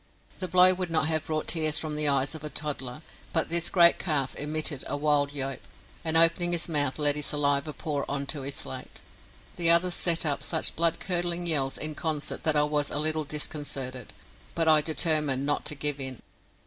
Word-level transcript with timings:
The 0.39 0.47
blow 0.47 0.73
would 0.73 0.89
not 0.89 1.05
have 1.09 1.25
brought 1.27 1.45
tears 1.45 1.77
from 1.77 1.95
the 1.95 2.07
eyes 2.07 2.33
of 2.33 2.43
a 2.43 2.49
toddler, 2.49 3.03
but 3.33 3.49
this 3.49 3.69
great 3.69 3.99
calf 3.99 4.35
emitted 4.35 4.83
a 4.87 4.97
wild 4.97 5.31
yope, 5.31 5.61
and 6.03 6.17
opening 6.17 6.53
his 6.53 6.67
mouth 6.67 6.97
let 6.97 7.15
his 7.15 7.27
saliva 7.27 7.71
pour 7.71 8.09
on 8.09 8.25
to 8.25 8.41
his 8.41 8.55
slate. 8.55 9.01
The 9.57 9.69
others 9.69 9.93
set 9.93 10.25
up 10.25 10.41
such 10.41 10.75
blood 10.75 10.99
curdling 10.99 11.45
yells 11.45 11.77
in 11.77 11.93
concert 11.93 12.41
that 12.41 12.55
I 12.55 12.63
was 12.63 12.89
a 12.89 12.97
little 12.97 13.25
disconcerted, 13.25 14.11
but 14.55 14.67
I 14.67 14.81
determined 14.81 15.45
not 15.45 15.65
to 15.65 15.75
give 15.75 15.99
in. 15.99 16.19